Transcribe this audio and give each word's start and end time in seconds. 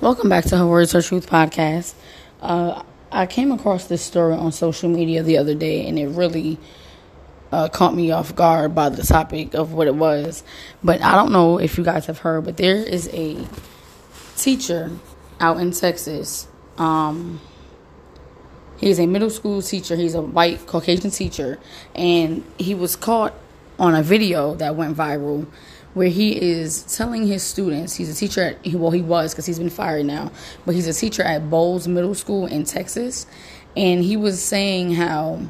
Welcome 0.00 0.30
back 0.30 0.44
to 0.46 0.56
Her 0.56 0.66
Words 0.66 0.92
Her 0.92 1.02
Truth 1.02 1.28
podcast. 1.28 1.92
Uh, 2.40 2.82
I 3.12 3.26
came 3.26 3.52
across 3.52 3.84
this 3.84 4.00
story 4.00 4.32
on 4.32 4.50
social 4.50 4.88
media 4.88 5.22
the 5.22 5.36
other 5.36 5.54
day, 5.54 5.86
and 5.86 5.98
it 5.98 6.06
really 6.06 6.56
uh, 7.52 7.68
caught 7.68 7.94
me 7.94 8.10
off 8.10 8.34
guard 8.34 8.74
by 8.74 8.88
the 8.88 9.02
topic 9.02 9.52
of 9.52 9.74
what 9.74 9.88
it 9.88 9.94
was. 9.94 10.42
But 10.82 11.02
I 11.02 11.16
don't 11.16 11.32
know 11.32 11.58
if 11.60 11.76
you 11.76 11.84
guys 11.84 12.06
have 12.06 12.20
heard, 12.20 12.46
but 12.46 12.56
there 12.56 12.76
is 12.76 13.10
a 13.12 13.46
teacher 14.38 14.90
out 15.38 15.60
in 15.60 15.70
Texas. 15.70 16.48
Um, 16.78 17.38
he's 18.78 18.98
a 18.98 19.06
middle 19.06 19.28
school 19.28 19.60
teacher. 19.60 19.96
He's 19.96 20.14
a 20.14 20.22
white 20.22 20.66
Caucasian 20.66 21.10
teacher, 21.10 21.58
and 21.94 22.42
he 22.56 22.74
was 22.74 22.96
caught 22.96 23.34
on 23.78 23.94
a 23.94 24.02
video 24.02 24.54
that 24.54 24.76
went 24.76 24.96
viral 24.96 25.46
where 25.94 26.08
he 26.08 26.40
is 26.40 26.82
telling 26.96 27.26
his 27.26 27.42
students 27.42 27.96
he's 27.96 28.10
a 28.10 28.14
teacher 28.14 28.42
at 28.42 28.74
well 28.74 28.90
he 28.90 29.02
was 29.02 29.32
because 29.32 29.46
he's 29.46 29.58
been 29.58 29.70
fired 29.70 30.06
now 30.06 30.30
but 30.64 30.74
he's 30.74 30.86
a 30.86 30.92
teacher 30.92 31.22
at 31.22 31.50
bowles 31.50 31.88
Middle 31.88 32.14
School 32.14 32.46
in 32.46 32.64
Texas 32.64 33.26
and 33.76 34.02
he 34.02 34.16
was 34.16 34.42
saying 34.42 34.94
how 34.94 35.40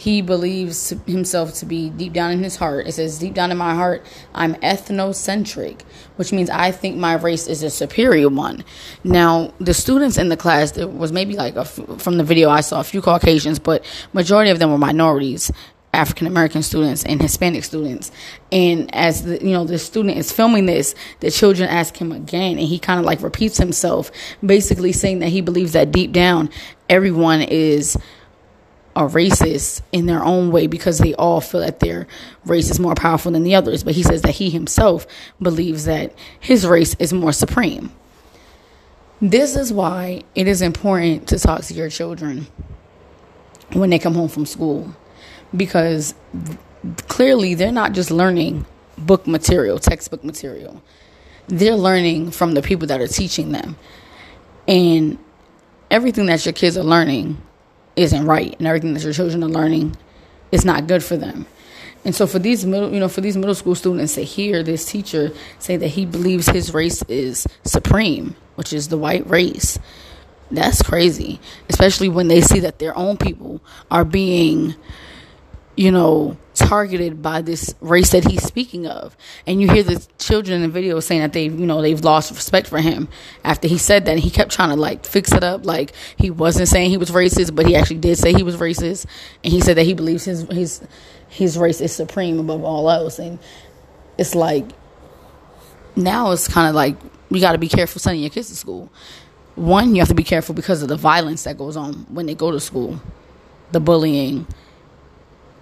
he 0.00 0.22
believes 0.22 0.94
himself 1.06 1.52
to 1.52 1.66
be 1.66 1.90
deep 1.90 2.14
down 2.14 2.32
in 2.32 2.42
his 2.42 2.56
heart. 2.56 2.86
It 2.86 2.92
says, 2.92 3.18
Deep 3.18 3.34
down 3.34 3.50
in 3.50 3.58
my 3.58 3.74
heart, 3.74 4.02
I'm 4.34 4.54
ethnocentric, 4.54 5.82
which 6.16 6.32
means 6.32 6.48
I 6.48 6.70
think 6.70 6.96
my 6.96 7.16
race 7.16 7.46
is 7.46 7.62
a 7.62 7.68
superior 7.68 8.30
one. 8.30 8.64
Now, 9.04 9.52
the 9.58 9.74
students 9.74 10.16
in 10.16 10.30
the 10.30 10.38
class, 10.38 10.70
there 10.70 10.88
was 10.88 11.12
maybe 11.12 11.36
like 11.36 11.54
from 11.66 12.16
the 12.16 12.24
video 12.24 12.48
I 12.48 12.62
saw 12.62 12.80
a 12.80 12.84
few 12.84 13.02
Caucasians, 13.02 13.58
but 13.58 13.84
majority 14.14 14.50
of 14.50 14.58
them 14.58 14.70
were 14.70 14.78
minorities. 14.78 15.52
African 16.00 16.26
American 16.26 16.62
students 16.62 17.04
and 17.04 17.20
Hispanic 17.20 17.62
students. 17.62 18.10
And 18.50 18.92
as 18.94 19.24
the 19.24 19.38
you 19.44 19.52
know 19.52 19.64
the 19.64 19.78
student 19.78 20.16
is 20.16 20.32
filming 20.32 20.64
this, 20.64 20.94
the 21.20 21.30
children 21.30 21.68
ask 21.68 21.94
him 21.96 22.10
again, 22.10 22.58
and 22.58 22.66
he 22.66 22.78
kind 22.78 22.98
of 22.98 23.04
like 23.04 23.20
repeats 23.20 23.58
himself, 23.58 24.10
basically 24.44 24.92
saying 24.92 25.18
that 25.18 25.28
he 25.28 25.42
believes 25.42 25.72
that 25.72 25.92
deep 25.92 26.12
down 26.12 26.48
everyone 26.88 27.42
is 27.42 27.96
a 28.96 29.02
racist 29.02 29.82
in 29.92 30.06
their 30.06 30.24
own 30.24 30.50
way 30.50 30.66
because 30.66 30.98
they 30.98 31.14
all 31.14 31.40
feel 31.40 31.60
that 31.60 31.80
their 31.80 32.08
race 32.44 32.70
is 32.70 32.80
more 32.80 32.94
powerful 32.94 33.30
than 33.30 33.44
the 33.44 33.54
others. 33.54 33.84
But 33.84 33.94
he 33.94 34.02
says 34.02 34.22
that 34.22 34.32
he 34.32 34.50
himself 34.50 35.06
believes 35.40 35.84
that 35.84 36.14
his 36.40 36.66
race 36.66 36.96
is 36.98 37.12
more 37.12 37.32
supreme. 37.32 37.92
This 39.20 39.54
is 39.54 39.70
why 39.72 40.22
it 40.34 40.48
is 40.48 40.62
important 40.62 41.28
to 41.28 41.38
talk 41.38 41.62
to 41.64 41.74
your 41.74 41.90
children 41.90 42.46
when 43.72 43.90
they 43.90 43.98
come 43.98 44.14
home 44.14 44.28
from 44.28 44.46
school 44.46 44.96
because 45.56 46.14
clearly 47.08 47.54
they're 47.54 47.72
not 47.72 47.92
just 47.92 48.10
learning 48.10 48.66
book 48.96 49.26
material, 49.26 49.78
textbook 49.78 50.24
material. 50.24 50.82
They're 51.48 51.76
learning 51.76 52.30
from 52.30 52.54
the 52.54 52.62
people 52.62 52.86
that 52.88 53.00
are 53.00 53.08
teaching 53.08 53.52
them. 53.52 53.76
And 54.68 55.18
everything 55.90 56.26
that 56.26 56.44
your 56.44 56.52
kids 56.52 56.76
are 56.76 56.84
learning 56.84 57.40
isn't 57.96 58.24
right 58.24 58.54
and 58.58 58.66
everything 58.66 58.94
that 58.94 59.02
your 59.02 59.12
children 59.12 59.42
are 59.42 59.48
learning 59.48 59.96
is 60.52 60.64
not 60.64 60.86
good 60.86 61.02
for 61.02 61.16
them. 61.16 61.46
And 62.04 62.14
so 62.14 62.26
for 62.26 62.38
these 62.38 62.64
middle, 62.64 62.92
you 62.92 63.00
know, 63.00 63.08
for 63.08 63.20
these 63.20 63.36
middle 63.36 63.54
school 63.54 63.74
students 63.74 64.14
to 64.14 64.24
hear 64.24 64.62
this 64.62 64.86
teacher 64.86 65.32
say 65.58 65.76
that 65.76 65.88
he 65.88 66.06
believes 66.06 66.48
his 66.48 66.72
race 66.72 67.02
is 67.08 67.46
supreme, 67.64 68.36
which 68.54 68.72
is 68.72 68.88
the 68.88 68.96
white 68.96 69.28
race, 69.28 69.78
that's 70.50 70.82
crazy. 70.82 71.40
Especially 71.68 72.08
when 72.08 72.28
they 72.28 72.40
see 72.40 72.60
that 72.60 72.78
their 72.78 72.96
own 72.96 73.16
people 73.16 73.60
are 73.90 74.04
being, 74.04 74.74
you 75.80 75.90
know, 75.90 76.36
targeted 76.52 77.22
by 77.22 77.40
this 77.40 77.74
race 77.80 78.10
that 78.10 78.22
he's 78.30 78.42
speaking 78.42 78.86
of. 78.86 79.16
And 79.46 79.62
you 79.62 79.70
hear 79.70 79.82
the 79.82 80.06
children 80.18 80.56
in 80.56 80.60
the 80.60 80.68
video 80.68 81.00
saying 81.00 81.22
that 81.22 81.32
they've, 81.32 81.58
you 81.58 81.66
know, 81.66 81.80
they've 81.80 82.04
lost 82.04 82.30
respect 82.32 82.66
for 82.66 82.82
him 82.82 83.08
after 83.44 83.66
he 83.66 83.78
said 83.78 84.04
that. 84.04 84.10
And 84.10 84.20
he 84.20 84.28
kept 84.28 84.52
trying 84.52 84.68
to 84.68 84.76
like 84.76 85.06
fix 85.06 85.32
it 85.32 85.42
up. 85.42 85.64
Like 85.64 85.94
he 86.18 86.30
wasn't 86.30 86.68
saying 86.68 86.90
he 86.90 86.98
was 86.98 87.10
racist, 87.10 87.54
but 87.54 87.64
he 87.64 87.76
actually 87.76 87.96
did 87.96 88.18
say 88.18 88.34
he 88.34 88.42
was 88.42 88.58
racist. 88.58 89.06
And 89.42 89.54
he 89.54 89.62
said 89.62 89.78
that 89.78 89.84
he 89.84 89.94
believes 89.94 90.26
his, 90.26 90.42
his, 90.50 90.82
his 91.30 91.56
race 91.56 91.80
is 91.80 91.94
supreme 91.94 92.38
above 92.38 92.62
all 92.62 92.90
else. 92.90 93.18
And 93.18 93.38
it's 94.18 94.34
like, 94.34 94.66
now 95.96 96.32
it's 96.32 96.46
kind 96.46 96.68
of 96.68 96.74
like, 96.74 96.98
you 97.30 97.40
got 97.40 97.52
to 97.52 97.58
be 97.58 97.68
careful 97.68 98.00
sending 98.00 98.20
your 98.20 98.28
kids 98.28 98.50
to 98.50 98.54
school. 98.54 98.92
One, 99.54 99.94
you 99.94 100.02
have 100.02 100.08
to 100.08 100.14
be 100.14 100.24
careful 100.24 100.54
because 100.54 100.82
of 100.82 100.88
the 100.88 100.96
violence 100.96 101.44
that 101.44 101.56
goes 101.56 101.78
on 101.78 102.04
when 102.10 102.26
they 102.26 102.34
go 102.34 102.50
to 102.50 102.60
school, 102.60 103.00
the 103.72 103.80
bullying, 103.80 104.46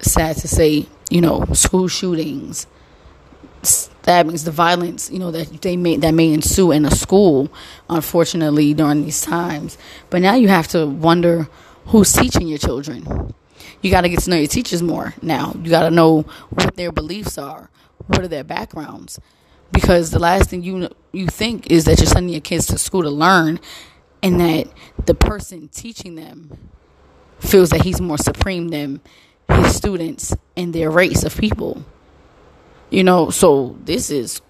sad 0.00 0.36
to 0.38 0.48
say, 0.48 0.86
you 1.10 1.20
know, 1.20 1.44
school 1.52 1.88
shootings, 1.88 2.66
stabbings, 3.62 4.44
the 4.44 4.50
violence, 4.50 5.10
you 5.10 5.18
know, 5.18 5.30
that 5.30 5.62
they 5.62 5.76
may 5.76 5.96
that 5.96 6.14
may 6.14 6.32
ensue 6.32 6.72
in 6.72 6.84
a 6.84 6.90
school, 6.90 7.50
unfortunately, 7.88 8.74
during 8.74 9.04
these 9.04 9.20
times. 9.20 9.78
But 10.10 10.22
now 10.22 10.34
you 10.34 10.48
have 10.48 10.68
to 10.68 10.86
wonder 10.86 11.48
who's 11.86 12.12
teaching 12.12 12.46
your 12.46 12.58
children. 12.58 13.34
You 13.82 13.90
got 13.90 14.02
to 14.02 14.08
get 14.08 14.20
to 14.20 14.30
know 14.30 14.36
your 14.36 14.46
teachers 14.46 14.82
more 14.82 15.14
now. 15.22 15.54
You 15.62 15.70
got 15.70 15.82
to 15.82 15.90
know 15.90 16.22
what 16.50 16.76
their 16.76 16.92
beliefs 16.92 17.38
are, 17.38 17.70
what 18.06 18.20
are 18.20 18.28
their 18.28 18.44
backgrounds, 18.44 19.20
because 19.72 20.10
the 20.10 20.18
last 20.18 20.50
thing 20.50 20.62
you 20.62 20.88
you 21.12 21.26
think 21.26 21.70
is 21.70 21.84
that 21.84 21.98
you're 21.98 22.06
sending 22.06 22.32
your 22.32 22.40
kids 22.40 22.66
to 22.66 22.78
school 22.78 23.02
to 23.02 23.10
learn, 23.10 23.60
and 24.22 24.40
that 24.40 24.68
the 25.06 25.14
person 25.14 25.68
teaching 25.68 26.14
them 26.14 26.70
feels 27.38 27.70
that 27.70 27.82
he's 27.82 28.00
more 28.00 28.18
supreme 28.18 28.68
than 28.68 29.00
his 29.50 29.74
students 29.74 30.34
and 30.56 30.74
their 30.74 30.90
race 30.90 31.24
of 31.24 31.36
people. 31.36 31.84
You 32.90 33.04
know, 33.04 33.30
so 33.30 33.76
this 33.84 34.10
is 34.10 34.40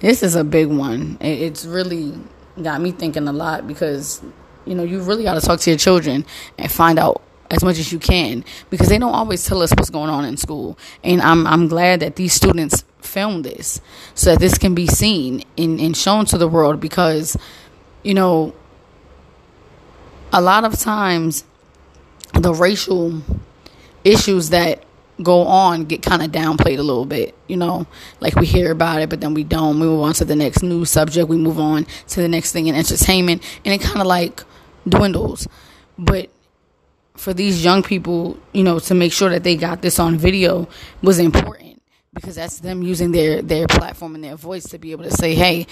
this 0.00 0.22
is 0.22 0.34
a 0.34 0.44
big 0.44 0.68
one. 0.68 1.16
It's 1.20 1.64
really 1.64 2.14
got 2.60 2.80
me 2.80 2.92
thinking 2.92 3.26
a 3.28 3.32
lot 3.32 3.66
because 3.66 4.22
you 4.66 4.74
know 4.74 4.82
you 4.82 5.00
really 5.00 5.24
got 5.24 5.34
to 5.34 5.40
talk 5.40 5.60
to 5.60 5.70
your 5.70 5.78
children 5.78 6.24
and 6.58 6.70
find 6.70 6.98
out 6.98 7.22
as 7.50 7.62
much 7.62 7.78
as 7.78 7.92
you 7.92 7.98
can 7.98 8.44
because 8.70 8.88
they 8.88 8.98
don't 8.98 9.14
always 9.14 9.44
tell 9.44 9.62
us 9.62 9.70
what's 9.72 9.90
going 9.90 10.10
on 10.10 10.24
in 10.24 10.36
school. 10.36 10.78
And 11.04 11.20
I'm 11.20 11.46
I'm 11.46 11.68
glad 11.68 12.00
that 12.00 12.16
these 12.16 12.32
students 12.32 12.84
film 13.00 13.42
this 13.42 13.80
so 14.14 14.30
that 14.30 14.40
this 14.40 14.56
can 14.58 14.74
be 14.74 14.86
seen 14.86 15.44
and, 15.58 15.80
and 15.80 15.96
shown 15.96 16.24
to 16.26 16.38
the 16.38 16.48
world 16.48 16.80
because 16.80 17.36
you 18.02 18.14
know 18.14 18.54
a 20.32 20.40
lot 20.40 20.64
of 20.64 20.78
times 20.78 21.44
the 22.32 22.54
racial 22.54 23.22
issues 24.04 24.50
that 24.50 24.84
go 25.22 25.42
on 25.42 25.84
get 25.84 26.02
kind 26.02 26.22
of 26.22 26.30
downplayed 26.30 26.78
a 26.78 26.82
little 26.82 27.04
bit, 27.04 27.34
you 27.46 27.56
know, 27.56 27.86
like 28.20 28.34
we 28.36 28.46
hear 28.46 28.72
about 28.72 29.00
it, 29.00 29.10
but 29.10 29.20
then 29.20 29.34
we 29.34 29.44
don't. 29.44 29.78
We 29.78 29.86
move 29.86 30.02
on 30.02 30.14
to 30.14 30.24
the 30.24 30.36
next 30.36 30.62
news 30.62 30.90
subject. 30.90 31.28
We 31.28 31.36
move 31.36 31.58
on 31.58 31.86
to 32.08 32.20
the 32.20 32.28
next 32.28 32.52
thing 32.52 32.66
in 32.66 32.74
entertainment, 32.74 33.42
and 33.64 33.74
it 33.74 33.80
kind 33.80 34.00
of 34.00 34.06
like 34.06 34.42
dwindles. 34.88 35.46
But 35.98 36.30
for 37.14 37.34
these 37.34 37.64
young 37.64 37.82
people, 37.82 38.38
you 38.52 38.64
know, 38.64 38.78
to 38.80 38.94
make 38.94 39.12
sure 39.12 39.30
that 39.30 39.44
they 39.44 39.56
got 39.56 39.82
this 39.82 39.98
on 39.98 40.16
video 40.16 40.68
was 41.02 41.18
important 41.18 41.82
because 42.14 42.36
that's 42.36 42.60
them 42.60 42.82
using 42.82 43.12
their 43.12 43.42
their 43.42 43.66
platform 43.66 44.14
and 44.14 44.24
their 44.24 44.36
voice 44.36 44.64
to 44.64 44.78
be 44.78 44.92
able 44.92 45.04
to 45.04 45.10
say, 45.10 45.34
"Hey, 45.34 45.66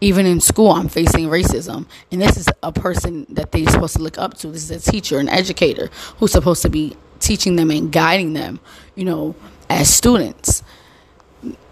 even 0.00 0.26
in 0.26 0.40
school, 0.40 0.70
I'm 0.70 0.88
facing 0.88 1.28
racism. 1.28 1.86
And 2.10 2.20
this 2.20 2.36
is 2.36 2.48
a 2.62 2.72
person 2.72 3.26
that 3.30 3.52
they're 3.52 3.68
supposed 3.68 3.96
to 3.96 4.02
look 4.02 4.18
up 4.18 4.34
to. 4.38 4.48
This 4.48 4.70
is 4.70 4.86
a 4.86 4.90
teacher, 4.90 5.18
an 5.18 5.28
educator 5.28 5.90
who's 6.16 6.32
supposed 6.32 6.62
to 6.62 6.70
be 6.70 6.96
teaching 7.20 7.56
them 7.56 7.70
and 7.70 7.92
guiding 7.92 8.32
them, 8.32 8.60
you 8.94 9.04
know, 9.04 9.34
as 9.68 9.92
students. 9.92 10.62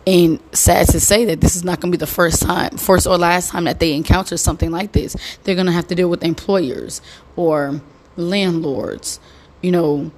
And 0.07 0.41
sad 0.53 0.89
to 0.89 1.01
say 1.01 1.27
that 1.27 1.41
this 1.43 1.55
is 1.55 1.65
not 1.65 1.81
going 1.81 1.93
to 1.93 1.99
be 1.99 2.01
the 2.01 2.07
first 2.07 2.41
time, 2.41 2.79
first 2.79 3.07
or 3.07 3.19
last 3.19 3.51
time 3.51 3.65
that 3.65 3.79
they 3.79 3.93
encounter 3.93 4.39
something 4.39 4.71
like 4.71 4.93
this. 4.93 5.15
They're 5.43 5.55
going 5.55 5.67
to 5.67 5.73
have 5.73 5.89
to 5.89 5.95
deal 5.95 6.09
with 6.09 6.25
employers 6.25 7.03
or 7.37 7.83
landlords, 8.17 9.21
you 9.61 9.71
know, 9.71 10.11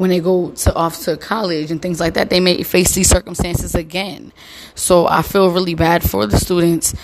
when 0.00 0.08
they 0.08 0.20
go 0.20 0.50
to 0.52 0.74
off 0.74 1.00
to 1.00 1.18
college 1.18 1.70
and 1.70 1.82
things 1.82 2.00
like 2.00 2.14
that, 2.14 2.30
they 2.30 2.40
may 2.40 2.62
face 2.62 2.94
these 2.94 3.06
circumstances 3.06 3.74
again. 3.74 4.32
So 4.74 5.06
I 5.06 5.20
feel 5.20 5.50
really 5.50 5.74
bad 5.74 6.08
for 6.08 6.26
the 6.26 6.38
students 6.38 6.94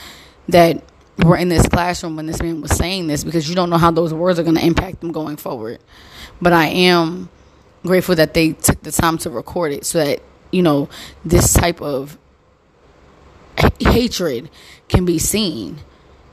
that 0.48 0.82
were 1.24 1.36
in 1.36 1.48
this 1.48 1.66
classroom 1.66 2.16
when 2.16 2.26
this 2.26 2.42
man 2.42 2.60
was 2.60 2.76
saying 2.76 3.06
this 3.06 3.24
because 3.24 3.48
you 3.48 3.54
don't 3.54 3.70
know 3.70 3.78
how 3.78 3.90
those 3.90 4.12
words 4.12 4.38
are 4.38 4.42
going 4.42 4.56
to 4.56 4.64
impact 4.64 5.00
them 5.00 5.12
going 5.12 5.36
forward. 5.36 5.80
But 6.40 6.52
I 6.52 6.66
am 6.66 7.28
grateful 7.84 8.14
that 8.16 8.34
they 8.34 8.52
took 8.52 8.82
the 8.82 8.92
time 8.92 9.18
to 9.18 9.30
record 9.30 9.72
it 9.72 9.86
so 9.86 10.04
that, 10.04 10.20
you 10.50 10.62
know, 10.62 10.88
this 11.24 11.52
type 11.54 11.80
of 11.80 12.18
hatred 13.80 14.50
can 14.88 15.04
be 15.04 15.18
seen. 15.18 15.78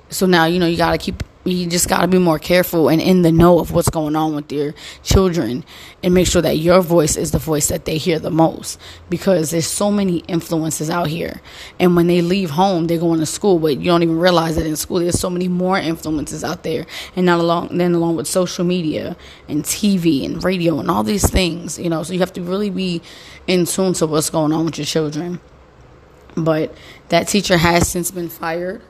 So 0.10 0.26
now, 0.26 0.46
you 0.46 0.60
know, 0.60 0.68
you 0.68 0.78
got 0.78 0.92
to 0.92 0.98
keep 0.98 1.24
you 1.46 1.68
just 1.68 1.90
got 1.90 2.02
to 2.02 2.08
be 2.08 2.18
more 2.18 2.40
careful 2.40 2.88
and 2.88 3.02
in 3.02 3.22
the 3.22 3.32
know 3.32 3.60
of 3.60 3.72
what's 3.72 3.90
going 3.90 4.16
on 4.16 4.34
with 4.34 4.52
your 4.52 4.74
children 5.04 5.66
and 6.02 6.14
make 6.14 6.28
sure 6.28 6.42
that 6.42 6.58
your 6.58 6.82
voice 6.82 7.18
is 7.18 7.32
the 7.32 7.38
voice 7.38 7.68
that 7.68 7.86
they 7.86 7.98
hear 7.98 8.18
the 8.18 8.32
most 8.32 8.80
because 9.10 9.52
there's 9.52 9.68
so 9.68 9.92
many 9.92 10.20
influences 10.20 10.90
out 10.90 11.08
here. 11.08 11.42
And 11.80 11.96
when 11.96 12.08
they 12.08 12.22
leave 12.22 12.52
home 12.52 12.88
they're 12.88 12.98
going 12.98 13.20
to 13.20 13.26
school 13.26 13.60
but 13.60 13.78
you 13.78 13.86
don't 13.86 14.04
even 14.04 14.18
realize 14.18 14.56
that 14.56 14.66
in 14.66 14.76
school. 14.76 15.00
There's 15.00 15.20
so 15.20 15.30
many 15.30 15.48
more 15.48 15.78
influences 15.78 16.44
out 16.44 16.64
there 16.64 16.86
and 17.16 17.26
not 17.26 17.40
along 17.40 17.78
then 17.78 17.94
along 17.94 18.16
with 18.16 18.28
social 18.28 18.64
media 18.64 19.18
and 19.50 19.64
TV 19.64 20.26
and 20.26 20.44
radio 20.44 20.80
and 20.80 20.90
all 20.90 21.04
these 21.04 21.30
things 21.30 21.78
you 21.78 21.90
know. 21.90 22.04
So 22.04 22.14
you 22.14 22.20
have 22.20 22.34
to 22.34 22.42
really 22.42 22.70
be 22.70 23.02
in 23.48 23.66
tune 23.66 23.94
to 23.96 24.08
what's 24.08 24.30
going 24.30 24.54
on 24.54 24.66
with 24.66 24.78
your 24.78 24.86
children. 24.86 25.42
But 26.36 26.74
that 27.10 27.28
teacher 27.28 27.58
has 27.58 27.88
since 27.88 28.10
been 28.10 28.30
fired 28.30 28.82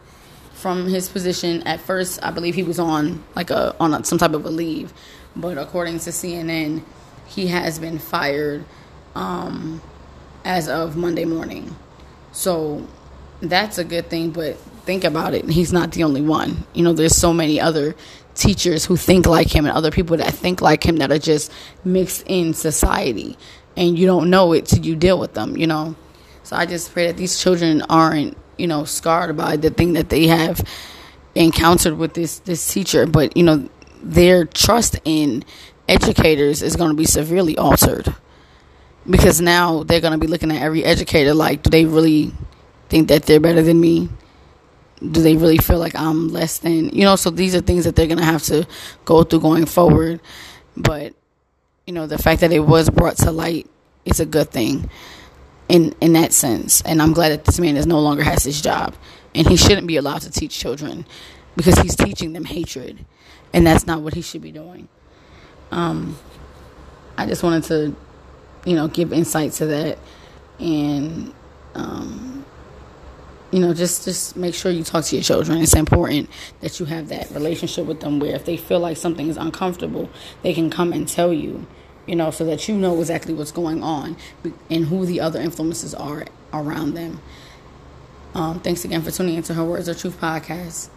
from 0.63 0.87
his 0.87 1.09
position. 1.09 1.61
At 1.63 1.81
first, 1.81 2.23
I 2.23 2.31
believe 2.31 2.55
he 2.55 2.63
was 2.63 2.79
on 2.79 3.21
like 3.35 3.49
a 3.49 3.75
on 3.81 3.93
a, 3.93 4.03
some 4.05 4.17
type 4.17 4.33
of 4.33 4.45
a 4.45 4.49
leave, 4.49 4.93
but 5.35 5.57
according 5.57 5.99
to 5.99 6.09
CNN, 6.09 6.83
he 7.27 7.47
has 7.47 7.79
been 7.79 7.99
fired 7.99 8.63
um, 9.13 9.81
as 10.45 10.69
of 10.69 10.95
Monday 10.95 11.25
morning. 11.25 11.75
So 12.31 12.87
that's 13.41 13.77
a 13.77 13.83
good 13.83 14.09
thing, 14.09 14.31
but 14.31 14.55
think 14.85 15.03
about 15.03 15.33
it. 15.33 15.49
He's 15.49 15.73
not 15.73 15.91
the 15.91 16.05
only 16.05 16.21
one. 16.21 16.63
You 16.73 16.85
know, 16.85 16.93
there's 16.93 17.17
so 17.17 17.33
many 17.33 17.59
other 17.59 17.93
teachers 18.33 18.85
who 18.85 18.95
think 18.95 19.25
like 19.25 19.53
him 19.53 19.65
and 19.65 19.75
other 19.75 19.91
people 19.91 20.15
that 20.15 20.33
think 20.33 20.61
like 20.61 20.85
him 20.85 20.95
that 20.97 21.11
are 21.11 21.19
just 21.19 21.51
mixed 21.83 22.23
in 22.25 22.53
society 22.53 23.37
and 23.75 23.99
you 23.99 24.05
don't 24.05 24.29
know 24.29 24.53
it 24.53 24.65
till 24.65 24.83
you 24.83 24.95
deal 24.95 25.19
with 25.19 25.33
them, 25.33 25.57
you 25.57 25.67
know. 25.67 25.95
So 26.43 26.55
I 26.55 26.65
just 26.65 26.93
pray 26.93 27.07
that 27.07 27.17
these 27.17 27.37
children 27.37 27.81
aren't, 27.89 28.37
you 28.57 28.67
know, 28.67 28.85
scarred 28.85 29.35
by 29.37 29.57
the 29.57 29.69
thing 29.69 29.93
that 29.93 30.09
they 30.09 30.27
have 30.27 30.67
encountered 31.35 31.97
with 31.97 32.13
this 32.13 32.39
this 32.39 32.71
teacher, 32.71 33.05
but 33.05 33.35
you 33.35 33.43
know, 33.43 33.69
their 34.01 34.45
trust 34.45 34.99
in 35.05 35.43
educators 35.87 36.61
is 36.61 36.75
going 36.75 36.91
to 36.91 36.95
be 36.97 37.05
severely 37.05 37.57
altered. 37.57 38.13
Because 39.09 39.41
now 39.41 39.83
they're 39.83 39.99
going 39.99 40.13
to 40.13 40.19
be 40.19 40.27
looking 40.27 40.51
at 40.51 40.61
every 40.61 40.83
educator 40.85 41.33
like 41.33 41.63
do 41.63 41.69
they 41.69 41.85
really 41.85 42.31
think 42.87 43.09
that 43.09 43.23
they're 43.23 43.39
better 43.39 43.61
than 43.61 43.79
me? 43.79 44.09
Do 44.99 45.21
they 45.21 45.35
really 45.35 45.57
feel 45.57 45.79
like 45.79 45.95
i'm 45.95 46.29
less 46.29 46.59
than 46.59 46.89
you 46.89 47.03
know? 47.03 47.17
So 47.17 47.29
these 47.29 47.53
are 47.55 47.59
things 47.59 47.83
that 47.83 47.95
they're 47.95 48.07
going 48.07 48.19
to 48.19 48.23
have 48.25 48.43
to 48.43 48.65
go 49.03 49.23
through 49.23 49.41
going 49.41 49.65
forward. 49.65 50.21
But 50.77 51.13
you 51.85 51.93
know 51.93 52.07
the 52.07 52.17
fact 52.17 52.41
that 52.41 52.53
it 52.53 52.61
was 52.61 52.89
brought 52.89 53.17
to 53.17 53.31
light 53.31 53.69
is 54.05 54.21
a 54.21 54.25
good 54.25 54.51
thing 54.51 54.89
in 55.69 55.95
in 56.01 56.13
that 56.13 56.33
sense. 56.33 56.81
And 56.81 57.01
i'm 57.01 57.13
glad 57.13 57.29
that 57.29 57.45
this 57.45 57.59
man 57.59 57.77
is 57.77 57.85
no 57.87 57.99
longer 57.99 58.23
has 58.23 58.43
his 58.43 58.61
job. 58.61 58.95
And 59.35 59.47
he 59.47 59.57
shouldn't 59.57 59.87
be 59.87 59.97
allowed 59.97 60.21
to 60.21 60.31
teach 60.31 60.57
children 60.57 61.05
because 61.55 61.77
he's 61.79 61.95
teaching 61.95 62.33
them 62.33 62.45
hatred. 62.45 63.05
And 63.51 63.65
that's 63.65 63.87
not 63.87 64.01
what 64.01 64.13
he 64.13 64.21
should 64.21 64.41
be 64.41 64.51
doing. 64.51 64.87
Um, 65.71 66.17
i 67.17 67.25
just 67.25 67.43
wanted 67.43 67.63
to 67.65 67.95
you 68.65 68.75
know 68.75 68.87
give 68.87 69.13
insight 69.13 69.53
to 69.53 69.65
that. 69.67 69.97
And 70.59 71.33
um, 71.75 72.45
you 73.51 73.59
know 73.59 73.73
just 73.73 74.05
just 74.05 74.35
make 74.35 74.55
sure 74.55 74.71
you 74.71 74.83
talk 74.83 75.05
to 75.05 75.15
your 75.15 75.23
children. 75.23 75.61
It's 75.61 75.75
important 75.75 76.29
that 76.61 76.79
you 76.79 76.85
have 76.87 77.09
that 77.09 77.29
relationship 77.31 77.85
with 77.85 78.01
them 78.01 78.19
where 78.19 78.35
if 78.35 78.45
they 78.45 78.57
feel 78.57 78.79
like 78.79 78.97
something 78.97 79.27
is 79.27 79.37
uncomfortable 79.37 80.09
they 80.41 80.53
can 80.53 80.69
come 80.69 80.93
and 80.93 81.07
tell 81.07 81.33
you 81.33 81.65
you 82.05 82.15
know 82.15 82.31
so 82.31 82.45
that 82.45 82.67
you 82.67 82.75
know 82.75 82.99
exactly 82.99 83.33
what's 83.33 83.51
going 83.51 83.83
on 83.83 84.17
and 84.69 84.85
who 84.85 85.05
the 85.05 85.19
other 85.19 85.39
influences 85.39 85.93
are 85.93 86.25
around 86.51 86.93
them. 86.93 87.21
Um, 88.33 88.59
thanks 88.59 88.83
again 88.83 89.01
for 89.01 89.11
tuning 89.11 89.35
into 89.35 89.53
her 89.53 89.63
words 89.63 89.87
of 89.87 89.99
truth 89.99 90.19
podcast 90.19 90.89